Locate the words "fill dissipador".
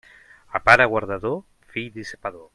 1.75-2.47